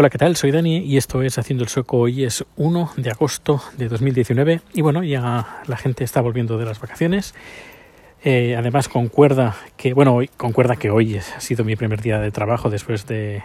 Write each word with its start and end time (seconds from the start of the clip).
Hola, 0.00 0.08
¿qué 0.08 0.16
tal? 0.16 0.34
Soy 0.34 0.50
Dani 0.50 0.78
y 0.78 0.96
esto 0.96 1.20
es 1.20 1.36
Haciendo 1.36 1.62
el 1.62 1.68
Sueco. 1.68 1.98
Hoy 1.98 2.24
es 2.24 2.42
1 2.56 2.92
de 2.96 3.10
agosto 3.10 3.60
de 3.76 3.86
2019 3.88 4.62
y 4.72 4.80
bueno, 4.80 5.04
ya 5.04 5.60
la 5.66 5.76
gente 5.76 6.04
está 6.04 6.22
volviendo 6.22 6.56
de 6.56 6.64
las 6.64 6.80
vacaciones. 6.80 7.34
Eh, 8.24 8.56
además 8.56 8.88
concuerda 8.88 9.56
que, 9.76 9.92
bueno, 9.92 10.14
hoy, 10.14 10.28
concuerda 10.28 10.76
que 10.76 10.88
hoy 10.88 11.18
ha 11.18 11.40
sido 11.40 11.66
mi 11.66 11.76
primer 11.76 12.00
día 12.00 12.18
de 12.18 12.30
trabajo 12.30 12.70
después 12.70 13.06
de, 13.06 13.42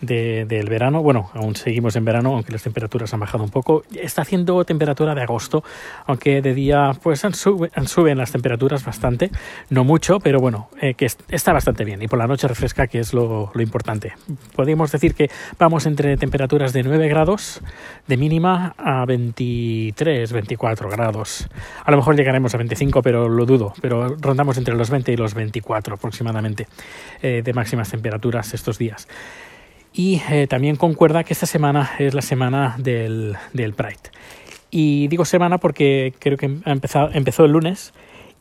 de, 0.00 0.44
del 0.46 0.68
verano. 0.68 1.02
Bueno, 1.02 1.30
aún 1.34 1.56
seguimos 1.56 1.96
en 1.96 2.04
verano, 2.04 2.34
aunque 2.34 2.52
las 2.52 2.62
temperaturas 2.62 3.12
han 3.14 3.20
bajado 3.20 3.44
un 3.44 3.50
poco. 3.50 3.84
Está 3.94 4.22
haciendo 4.22 4.64
temperatura 4.64 5.14
de 5.14 5.22
agosto, 5.22 5.64
aunque 6.06 6.42
de 6.42 6.54
día 6.54 6.92
pues 7.02 7.20
sube, 7.32 7.70
suben 7.86 8.18
las 8.18 8.32
temperaturas 8.32 8.84
bastante, 8.84 9.30
no 9.70 9.84
mucho, 9.84 10.20
pero 10.20 10.40
bueno, 10.40 10.68
eh, 10.80 10.94
que 10.94 11.06
está 11.06 11.52
bastante 11.52 11.84
bien. 11.84 12.02
Y 12.02 12.08
por 12.08 12.18
la 12.18 12.26
noche 12.26 12.48
refresca, 12.48 12.86
que 12.86 13.00
es 13.00 13.12
lo, 13.12 13.50
lo 13.54 13.62
importante. 13.62 14.12
Podríamos 14.54 14.92
decir 14.92 15.14
que 15.14 15.30
vamos 15.58 15.86
entre 15.86 16.16
temperaturas 16.16 16.72
de 16.72 16.82
9 16.82 17.08
grados 17.08 17.60
de 18.06 18.16
mínima 18.16 18.74
a 18.78 19.04
23, 19.06 20.32
24 20.32 20.88
grados. 20.88 21.48
A 21.84 21.90
lo 21.90 21.96
mejor 21.96 22.16
llegaremos 22.16 22.54
a 22.54 22.58
25, 22.58 23.02
pero 23.02 23.28
lo 23.28 23.46
dudo. 23.46 23.72
Pero 23.80 24.16
rondamos 24.20 24.58
entre 24.58 24.74
los 24.74 24.90
20 24.90 25.12
y 25.12 25.16
los 25.16 25.34
24 25.34 25.94
aproximadamente 25.94 26.66
eh, 27.22 27.42
de 27.44 27.52
máximas 27.52 27.90
temperaturas 27.90 28.54
estos 28.54 28.78
días. 28.78 29.08
Y 29.96 30.20
eh, 30.30 30.46
también 30.46 30.76
concuerda 30.76 31.24
que 31.24 31.32
esta 31.32 31.46
semana 31.46 31.92
es 31.98 32.12
la 32.12 32.20
semana 32.20 32.76
del, 32.78 33.34
del, 33.54 33.72
Pride. 33.72 33.96
Y 34.70 35.08
digo 35.08 35.24
semana 35.24 35.56
porque 35.56 36.12
creo 36.18 36.36
que 36.36 36.54
ha 36.66 36.70
empezado, 36.70 37.08
empezó 37.14 37.46
el 37.46 37.52
lunes 37.52 37.94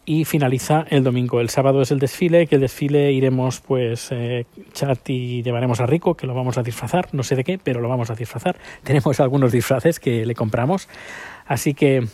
y 0.05 0.25
finaliza 0.25 0.85
el 0.89 1.05
domingo. 1.05 1.39
El 1.39 1.47
sábado 1.47 1.81
es 1.81 1.91
el 1.91 1.99
desfile, 1.99 2.47
que 2.47 2.55
el 2.55 2.61
desfile 2.61 3.13
iremos 3.13 3.61
pues 3.61 4.09
eh, 4.11 4.45
chat 4.73 5.09
y 5.09 5.43
llevaremos 5.43 5.79
a 5.79 5.85
Rico, 5.85 6.15
que 6.15 6.27
lo 6.27 6.33
vamos 6.33 6.57
a 6.57 6.61
disfrazar, 6.61 7.07
no 7.13 7.23
sé 7.23 7.37
de 7.37 7.45
qué, 7.45 7.57
pero 7.57 7.79
lo 7.79 7.87
vamos 7.87 8.09
a 8.09 8.15
disfrazar. 8.15 8.57
Tenemos 8.83 9.21
algunos 9.21 9.53
disfraces 9.53 10.01
que 10.01 10.25
le 10.25 10.35
compramos. 10.35 10.89
Así 11.45 11.73
que 11.73 12.05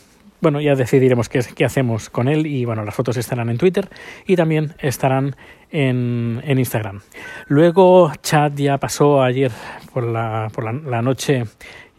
bueno, 0.42 0.60
ya 0.60 0.74
decidiremos 0.74 1.28
qué, 1.28 1.40
qué, 1.54 1.64
hacemos 1.64 2.10
con 2.10 2.28
él 2.28 2.46
y 2.46 2.64
bueno, 2.64 2.84
las 2.84 2.94
fotos 2.94 3.16
estarán 3.16 3.48
en 3.48 3.58
Twitter 3.58 3.88
y 4.26 4.36
también 4.36 4.74
estarán 4.80 5.36
en, 5.70 6.42
en 6.44 6.58
Instagram. 6.58 7.00
Luego 7.46 8.12
Chad 8.22 8.52
ya 8.56 8.76
pasó 8.78 9.22
ayer 9.22 9.52
por 9.94 10.04
la, 10.04 10.50
por 10.52 10.64
la, 10.64 10.72
la 10.72 11.00
noche, 11.00 11.44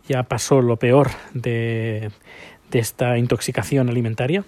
ya 0.07 0.23
pasó 0.23 0.61
lo 0.61 0.77
peor 0.77 1.09
de, 1.33 2.11
de 2.69 2.79
esta 2.79 3.17
intoxicación 3.17 3.89
alimentaria. 3.89 4.43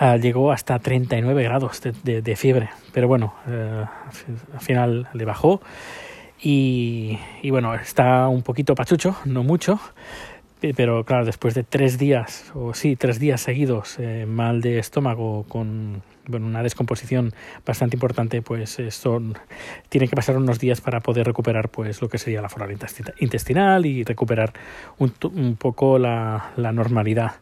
Uh, 0.00 0.16
llegó 0.16 0.52
hasta 0.52 0.78
39 0.78 1.42
grados 1.42 1.82
de, 1.82 2.22
de, 2.22 2.36
fiebre, 2.36 2.70
pero 2.92 3.08
bueno, 3.08 3.34
uh, 3.46 4.54
al 4.54 4.60
final 4.60 5.08
le 5.12 5.24
bajó 5.26 5.60
y, 6.40 7.18
y 7.42 7.50
bueno, 7.50 7.74
está 7.74 8.26
un 8.28 8.42
poquito 8.42 8.74
pachucho, 8.74 9.16
no 9.26 9.42
mucho, 9.42 9.78
pero 10.76 11.04
claro, 11.04 11.24
después 11.24 11.54
de 11.54 11.64
tres 11.64 11.98
días, 11.98 12.52
o 12.54 12.72
sí, 12.74 12.94
tres 12.94 13.18
días 13.18 13.40
seguidos 13.40 13.96
eh, 13.98 14.26
mal 14.26 14.60
de 14.60 14.78
estómago 14.78 15.44
con 15.48 16.02
bueno, 16.28 16.46
una 16.46 16.62
descomposición 16.62 17.32
bastante 17.66 17.96
importante, 17.96 18.42
pues 18.42 18.78
esto 18.78 19.20
tiene 19.88 20.06
que 20.06 20.14
pasar 20.14 20.36
unos 20.36 20.60
días 20.60 20.80
para 20.80 21.00
poder 21.00 21.26
recuperar 21.26 21.68
pues 21.68 22.00
lo 22.00 22.08
que 22.08 22.18
sería 22.18 22.40
la 22.40 22.48
flora 22.48 22.72
intestinal 23.18 23.84
y 23.86 24.04
recuperar 24.04 24.52
un, 24.98 25.12
un 25.34 25.56
poco 25.56 25.98
la, 25.98 26.52
la 26.56 26.70
normalidad 26.70 27.32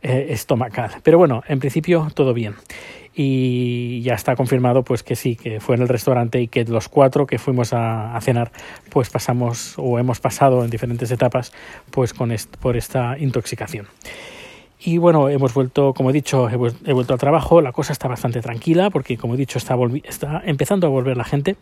eh, 0.00 0.28
estomacal. 0.30 0.92
Pero 1.02 1.18
bueno, 1.18 1.42
en 1.46 1.60
principio 1.60 2.08
todo 2.14 2.32
bien 2.32 2.54
y 3.14 4.00
ya 4.02 4.14
está 4.14 4.36
confirmado 4.36 4.84
pues 4.84 5.02
que 5.02 5.16
sí, 5.16 5.36
que 5.36 5.60
fue 5.60 5.76
en 5.76 5.82
el 5.82 5.88
restaurante 5.88 6.40
y 6.40 6.48
que 6.48 6.64
los 6.64 6.88
cuatro 6.88 7.26
que 7.26 7.38
fuimos 7.38 7.72
a, 7.72 8.18
cenar 8.22 8.52
pues 8.90 9.10
pasamos 9.10 9.74
o 9.76 9.98
hemos 9.98 10.20
pasado 10.20 10.64
en 10.64 10.70
diferentes 10.70 11.10
etapas 11.10 11.52
pues 11.90 12.14
con 12.14 12.32
est 12.32 12.56
por 12.56 12.76
esta 12.76 13.18
intoxicación. 13.18 13.86
Y 14.84 14.98
bueno, 14.98 15.28
hemos 15.28 15.54
vuelto, 15.54 15.94
como 15.94 16.10
he 16.10 16.12
dicho, 16.12 16.48
he, 16.48 16.56
vuelto 16.56 17.12
al 17.12 17.18
trabajo, 17.18 17.60
la 17.60 17.70
cosa 17.70 17.92
está 17.92 18.08
bastante 18.08 18.40
tranquila 18.40 18.90
porque 18.90 19.16
como 19.16 19.34
he 19.34 19.36
dicho 19.36 19.58
está, 19.58 19.76
está 20.04 20.42
empezando 20.44 20.86
a 20.86 20.90
volver 20.90 21.16
la 21.16 21.24
gente, 21.24 21.56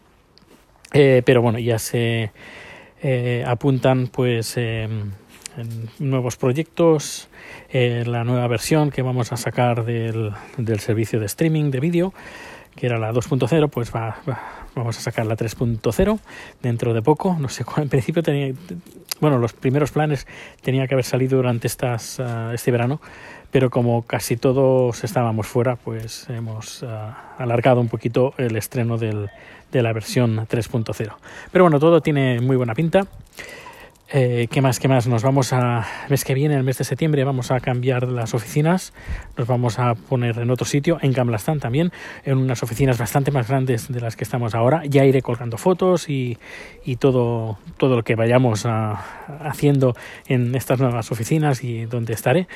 eh, 0.93 1.23
pero 1.25 1.43
bueno, 1.43 1.59
ya 1.59 1.79
se 1.79 2.31
eh, 3.03 3.45
apuntan 3.47 4.07
pues 4.07 4.55
eh, 4.57 4.89
nuevos 5.99 6.37
proyectos, 6.37 7.29
eh, 7.71 8.05
la 8.07 8.25
nueva 8.25 8.47
versión 8.49 8.91
que 8.91 9.03
vamos 9.03 9.33
a 9.33 9.37
sacar 9.37 9.85
del, 9.85 10.33
del 10.57 10.81
servicio 10.81 11.21
de 11.21 11.27
streaming 11.27 11.71
de 11.71 11.81
vídeo, 11.81 12.15
que 12.77 12.87
era 12.87 12.99
la 12.99 13.13
2.0, 13.13 13.69
pues 13.69 13.95
va, 13.95 14.19
va, 14.29 14.67
vamos 14.75 14.97
a 14.99 15.01
sacar 15.01 15.27
la 15.27 15.37
3.0 15.37 16.19
dentro 16.63 16.95
de 16.95 17.03
poco. 17.03 17.37
No 17.39 17.49
sé, 17.49 17.65
en 17.77 17.89
principio 17.89 18.23
tenía, 18.23 18.55
bueno, 19.21 19.39
los 19.39 19.53
primeros 19.53 19.91
planes 19.91 20.27
tenía 20.63 20.87
que 20.87 20.95
haber 20.95 21.05
salido 21.05 21.37
durante 21.37 21.67
estas, 21.67 22.19
uh, 22.19 22.53
este 22.53 22.71
verano, 22.71 23.01
pero 23.51 23.71
como 23.71 24.03
casi 24.03 24.37
todos 24.37 25.03
estábamos 25.05 25.47
fuera, 25.47 25.77
pues 25.77 26.29
hemos 26.31 26.83
uh, 26.83 26.87
alargado 27.39 27.81
un 27.81 27.89
poquito 27.89 28.35
el 28.39 28.57
estreno 28.57 28.97
del, 28.99 29.29
de 29.73 29.83
la 29.83 29.93
versión 29.93 30.37
3.0. 30.37 31.13
Pero 31.51 31.65
bueno, 31.65 31.81
todo 31.81 32.01
tiene 32.01 32.41
muy 32.41 32.57
buena 32.57 32.75
pinta. 32.75 33.07
Eh, 34.13 34.49
¿Qué 34.51 34.61
más? 34.61 34.81
¿Qué 34.81 34.89
más? 34.89 35.07
Nos 35.07 35.23
vamos 35.23 35.53
a. 35.53 35.87
Mes 36.09 36.25
que 36.25 36.35
viene, 36.35 36.57
el 36.57 36.65
mes 36.65 36.79
de 36.79 36.83
septiembre, 36.83 37.23
vamos 37.23 37.53
a 37.53 37.61
cambiar 37.61 38.09
las 38.09 38.35
oficinas. 38.35 38.93
Nos 39.37 39.47
vamos 39.47 39.79
a 39.79 39.95
poner 39.95 40.37
en 40.39 40.51
otro 40.51 40.67
sitio, 40.67 40.99
en 41.01 41.13
Gamblastán 41.13 41.61
también, 41.61 41.93
en 42.25 42.39
unas 42.39 42.61
oficinas 42.65 42.99
bastante 42.99 43.31
más 43.31 43.47
grandes 43.47 43.87
de 43.87 44.01
las 44.01 44.17
que 44.17 44.25
estamos 44.25 44.57
ahora. 44.57 44.83
Ya 44.85 45.05
iré 45.05 45.23
colgando 45.23 45.59
fotos 45.59 46.09
y, 46.09 46.39
y 46.85 46.97
todo, 46.97 47.59
todo 47.77 47.95
lo 47.95 48.03
que 48.03 48.17
vayamos 48.17 48.67
a, 48.67 48.95
haciendo 49.49 49.95
en 50.27 50.57
estas 50.57 50.81
nuevas 50.81 51.13
oficinas 51.13 51.63
y 51.63 51.85
donde 51.85 52.13
estaré. 52.13 52.49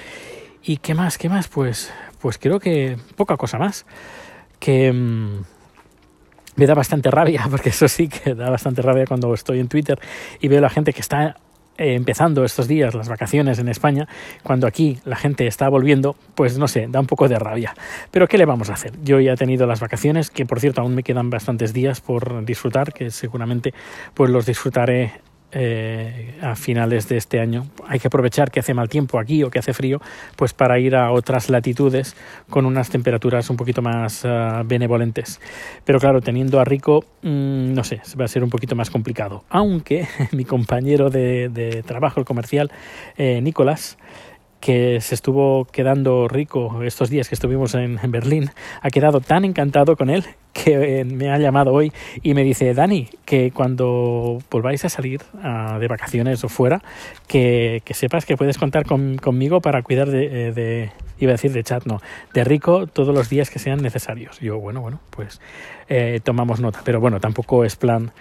¿Y 0.61 0.79
qué 0.79 0.95
más? 0.95 1.19
¿Qué 1.19 1.29
más? 1.29 1.47
Pues, 1.47 1.93
pues 2.21 2.37
creo 2.37 2.59
que 2.59 2.97
poca 3.15 3.37
cosa 3.37 3.59
más. 3.59 3.87
Que. 4.59 4.93
Mmm, 4.93 5.43
me 6.57 6.67
da 6.67 6.75
bastante 6.75 7.11
rabia, 7.11 7.47
porque 7.51 7.71
eso 7.71 7.89
sí 7.89 8.09
que 8.09 8.35
da 8.35 8.51
bastante 8.51 8.83
rabia 8.83 9.07
cuando 9.07 9.33
estoy 9.35 9.61
en 9.61 9.69
Twitter 9.69 9.99
y 10.41 10.49
veo 10.49 10.59
a 10.59 10.63
la 10.63 10.71
gente 10.71 10.93
que 10.93 11.01
está 11.01 11.37
eh, 11.77 11.95
empezando 11.95 12.45
estos 12.45 12.69
días 12.69 12.95
las 12.95 13.09
vacaciones 13.09 13.59
en 13.59 13.69
España, 13.69 14.07
cuando 14.43 14.67
aquí 14.67 14.99
la 15.05 15.17
gente 15.17 15.47
está 15.47 15.69
volviendo, 15.69 16.17
pues 16.35 16.59
no 16.59 16.69
sé, 16.69 16.87
da 16.89 17.01
un 17.01 17.07
poco 17.07 17.29
de 17.29 17.39
rabia. 17.39 17.75
Pero 18.11 18.29
¿qué 18.29 18.39
le 18.39 18.45
vamos 18.45 18.71
a 18.71 18.75
hacer? 18.75 18.93
Yo 19.03 19.21
ya 19.21 19.33
he 19.33 19.37
tenido 19.37 19.67
las 19.67 19.81
vacaciones, 19.81 20.31
que 20.31 20.47
por 20.47 20.61
cierto 20.61 20.81
aún 20.81 20.95
me 20.95 21.03
quedan 21.03 21.31
bastantes 21.31 21.73
días 21.73 22.01
por 22.01 22.45
disfrutar, 22.45 22.93
que 22.93 23.11
seguramente 23.11 23.75
pues 24.15 24.31
los 24.31 24.47
disfrutaré 24.47 25.12
eh, 25.55 26.35
a 26.43 26.57
finales 26.57 27.09
de 27.09 27.17
este 27.17 27.41
año. 27.41 27.67
Hay 27.87 28.01
que 28.01 28.09
aprovechar 28.09 28.51
que 28.51 28.61
hace 28.61 28.75
mal 28.75 28.89
tiempo 28.89 29.19
aquí 29.19 29.43
o 29.43 29.51
que 29.51 29.59
hace 29.59 29.73
frío, 29.73 30.01
pues 30.37 30.53
para 30.53 30.79
ir 30.79 30.97
a 30.97 31.13
otras 31.13 31.49
latitudes 31.49 32.17
con 32.51 32.67
unas 32.67 32.91
temperaturas 32.91 33.49
un 33.51 33.57
poquito 33.57 33.81
más 33.81 34.25
uh, 34.25 34.65
benevolentes. 34.65 35.41
Pero 35.85 36.01
claro, 36.01 36.21
teniendo 36.21 36.61
a 36.61 36.65
Rico, 36.65 37.05
mmm, 37.23 37.73
no 37.73 37.85
sé, 37.85 38.01
va 38.21 38.25
a 38.25 38.29
ser 38.29 38.43
un 38.43 38.51
poquito 38.51 38.75
más 38.75 38.91
complicado. 38.91 39.45
Aunque 39.49 40.09
mi 40.33 40.45
compañero 40.45 41.09
de, 41.09 41.49
de 41.49 41.83
trabajo, 41.83 42.21
el 42.21 42.27
comercial, 42.27 42.73
eh, 43.17 43.41
Nicolás, 43.41 43.97
que 44.65 45.03
se 45.03 45.15
estuvo 45.15 45.67
quedando 45.67 46.27
rico 46.27 46.83
estos 46.85 47.11
días 47.11 47.29
que 47.29 47.35
estuvimos 47.35 47.75
en, 47.75 47.99
en, 48.03 48.11
Berlín, 48.11 48.51
ha 48.81 48.89
quedado 48.89 49.21
tan 49.21 49.45
encantado 49.45 49.95
con 49.95 50.09
él 50.09 50.25
que 50.55 51.01
eh, 51.01 51.05
me 51.05 51.31
ha 51.31 51.37
llamado 51.37 51.71
hoy 51.71 51.93
y 52.23 52.33
me 52.33 52.45
dice, 52.45 52.73
Dani, 52.73 53.11
que 53.27 53.51
cuando 53.51 54.39
volváis 54.51 54.83
a 54.87 54.89
salir 54.89 55.21
uh, 55.35 55.79
de 55.79 55.87
vacaciones 55.87 56.43
o 56.45 56.49
fuera, 56.49 56.81
que, 57.27 57.83
sepas 57.91 58.25
que 58.25 58.39
puedes 58.39 58.57
contar 58.57 58.87
con, 58.87 59.19
conmigo 59.19 59.61
para 59.61 59.83
cuidar 59.83 60.09
de, 60.09 60.49
eh, 60.49 60.53
de, 60.53 60.93
iba 61.19 61.33
a 61.33 61.35
decir 61.35 61.53
de 61.53 61.63
chat, 61.63 61.85
no, 61.85 62.01
de 62.33 62.43
rico 62.45 62.87
todos 62.87 63.15
los 63.15 63.29
días 63.29 63.51
que 63.51 63.59
sean 63.59 63.83
necesarios. 63.83 64.41
Yo, 64.41 64.59
bueno, 64.59 64.81
bueno, 64.81 64.99
pues 65.11 65.43
eh, 65.91 66.21
tomamos 66.25 66.61
nota, 66.61 66.81
pero 66.87 67.01
bueno, 67.01 67.21
tampoco 67.21 67.67
es 67.67 67.77
plan 67.77 68.13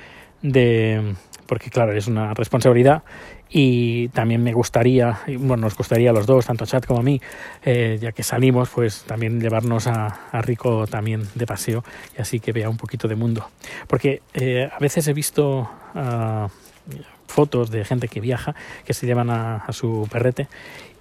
de 0.42 1.16
porque 1.48 1.70
claro, 1.70 1.94
es 1.94 2.08
una 2.08 2.34
responsabilidad 2.34 3.04
y 3.50 4.08
también 4.10 4.44
me 4.44 4.54
gustaría, 4.54 5.20
bueno, 5.28 5.58
nos 5.58 5.78
gustaría 5.78 6.10
a 6.10 6.14
los 6.14 6.26
dos, 6.26 6.46
tanto 6.46 6.66
Chad 6.66 6.84
como 6.84 7.02
a 7.02 7.04
mí, 7.04 7.22
eh, 7.64 8.00
ya 8.02 8.12
que 8.12 8.24
salimos, 8.24 8.70
pues 8.70 9.04
también 9.04 9.40
llevarnos 9.40 9.88
a, 9.88 10.08
a, 10.32 10.42
Rico 10.42 10.88
también 10.88 11.28
de 11.36 11.46
paseo 11.46 11.84
y 12.18 12.22
así 12.22 12.40
que 12.40 12.52
vea 12.52 12.70
un 12.70 12.78
poquito 12.78 13.08
de 13.08 13.16
mundo. 13.16 13.48
Porque 13.88 14.22
eh, 14.34 14.70
a 14.72 14.80
veces 14.80 15.08
he 15.08 15.14
visto 15.14 15.70
uh, 15.94 16.48
fotos 17.28 17.70
de 17.70 17.86
gente 17.86 18.08
que 18.08 18.22
viaja, 18.22 18.56
que 18.86 18.94
se 18.94 19.06
llevan 19.06 19.30
a, 19.30 19.58
a 19.58 19.72
su 19.72 20.08
perrete 20.12 20.48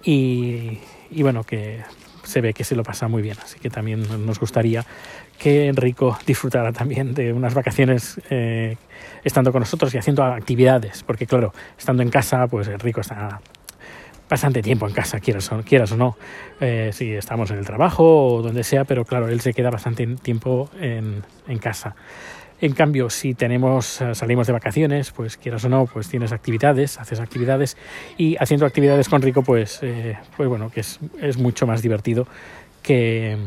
y, 0.03 0.79
y 1.09 1.23
bueno, 1.23 1.43
que 1.43 1.81
se 2.23 2.41
ve 2.41 2.53
que 2.53 2.63
se 2.63 2.75
lo 2.75 2.83
pasa 2.83 3.07
muy 3.07 3.21
bien. 3.21 3.37
Así 3.43 3.59
que 3.59 3.69
también 3.69 4.25
nos 4.25 4.39
gustaría 4.39 4.85
que 5.37 5.67
Enrico 5.67 6.17
disfrutara 6.25 6.71
también 6.71 7.13
de 7.13 7.33
unas 7.33 7.53
vacaciones 7.53 8.19
eh, 8.29 8.77
estando 9.23 9.51
con 9.51 9.61
nosotros 9.61 9.93
y 9.93 9.97
haciendo 9.97 10.23
actividades, 10.23 11.03
porque 11.03 11.25
claro, 11.25 11.53
estando 11.77 12.03
en 12.03 12.09
casa, 12.09 12.47
pues 12.47 12.67
Enrico 12.67 13.01
está 13.01 13.41
bastante 14.29 14.61
tiempo 14.61 14.87
en 14.87 14.93
casa, 14.93 15.19
quieras 15.19 15.51
o, 15.51 15.61
quieras 15.61 15.91
o 15.91 15.97
no, 15.97 16.17
eh, 16.59 16.89
si 16.93 17.11
estamos 17.11 17.51
en 17.51 17.59
el 17.59 17.65
trabajo 17.65 18.35
o 18.35 18.41
donde 18.41 18.63
sea, 18.63 18.83
pero 18.85 19.05
claro, 19.05 19.27
él 19.27 19.41
se 19.41 19.53
queda 19.53 19.69
bastante 19.69 20.07
tiempo 20.07 20.69
en, 20.79 21.23
en 21.47 21.57
casa. 21.59 21.95
En 22.63 22.71
cambio, 22.71 23.09
si 23.09 23.33
tenemos, 23.33 23.99
eh, 23.99 24.15
salimos 24.15 24.47
de 24.47 24.53
vacaciones, 24.53 25.11
pues 25.11 25.35
quieras 25.35 25.65
o 25.65 25.69
no, 25.69 25.85
pues 25.85 26.07
tienes 26.07 26.31
actividades, 26.31 26.97
haces 26.97 27.19
actividades 27.19 27.75
y 28.17 28.37
haciendo 28.37 28.65
actividades 28.65 29.09
con 29.09 29.21
Rico, 29.21 29.41
pues, 29.41 29.79
eh, 29.81 30.17
pues 30.37 30.47
bueno, 30.47 30.69
que 30.69 30.79
es, 30.79 31.37
mucho 31.37 31.67
más 31.67 31.81
divertido 31.81 32.25
que 32.81 33.37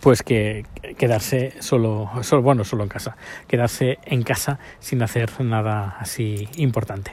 pues 0.00 0.22
que 0.22 0.64
quedarse 0.96 1.52
solo, 1.60 2.10
solo, 2.22 2.40
bueno, 2.40 2.64
solo 2.64 2.84
en 2.84 2.88
casa, 2.88 3.18
quedarse 3.46 3.98
en 4.06 4.22
casa 4.22 4.58
sin 4.78 5.02
hacer 5.02 5.38
nada 5.40 5.98
así 6.00 6.48
importante. 6.56 7.12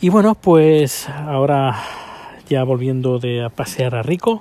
Y 0.00 0.08
bueno, 0.08 0.36
pues 0.36 1.06
ahora 1.10 1.76
ya 2.48 2.64
volviendo 2.64 3.18
de 3.18 3.44
a 3.44 3.50
pasear 3.50 3.94
a 3.94 4.02
Rico, 4.02 4.40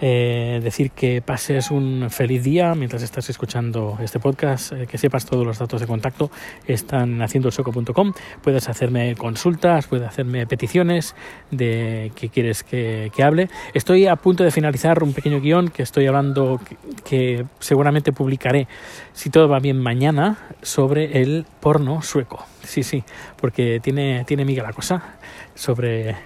eh, 0.00 0.60
decir 0.62 0.90
que 0.92 1.22
pases 1.22 1.70
un 1.70 2.08
feliz 2.10 2.44
día 2.44 2.74
mientras 2.74 3.02
estás 3.02 3.28
escuchando 3.30 3.98
este 4.00 4.20
podcast, 4.20 4.72
eh, 4.72 4.86
que 4.86 4.98
sepas 4.98 5.26
todos 5.26 5.46
los 5.46 5.58
datos 5.58 5.80
de 5.80 5.86
contacto 5.86 6.30
están 6.66 7.14
en 7.14 7.22
haciendoelsoco.com, 7.22 8.12
puedes 8.42 8.68
hacerme 8.68 9.14
consultas, 9.16 9.86
puedes 9.86 10.06
hacerme 10.06 10.46
peticiones 10.46 11.14
de 11.50 12.12
que 12.14 12.28
quieres 12.28 12.62
que, 12.62 13.10
que, 13.14 13.22
hable. 13.22 13.48
Estoy 13.74 14.06
a 14.06 14.16
punto 14.16 14.44
de 14.44 14.50
finalizar 14.50 15.02
un 15.02 15.12
pequeño 15.12 15.40
guion 15.40 15.68
que 15.68 15.82
estoy 15.82 16.06
hablando, 16.06 16.60
que, 16.66 16.76
que 17.04 17.44
seguramente 17.58 18.12
publicaré, 18.12 18.68
si 19.12 19.30
todo 19.30 19.48
va 19.48 19.58
bien 19.58 19.78
mañana, 19.78 20.38
sobre 20.62 21.22
el 21.22 21.44
porno 21.60 22.02
sueco. 22.02 22.46
Sí, 22.68 22.82
sí, 22.82 23.02
porque 23.40 23.80
tiene, 23.80 24.24
tiene 24.26 24.44
miga 24.44 24.62
la 24.62 24.74
cosa 24.74 25.16
sobre 25.54 26.16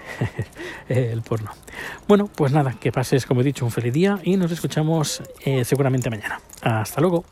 el 0.89 1.23
porno. 1.23 1.53
Bueno, 2.09 2.29
pues 2.35 2.51
nada, 2.51 2.75
que 2.81 2.91
pases, 2.91 3.27
como 3.27 3.43
he 3.43 3.45
dicho, 3.45 3.65
un 3.65 3.71
feliz 3.71 3.93
día 3.93 4.19
y 4.25 4.37
nos 4.37 4.51
escuchamos 4.51 5.23
eh, 5.45 5.65
seguramente 5.65 6.11
mañana. 6.11 6.41
Hasta 6.61 7.01
luego. 7.01 7.25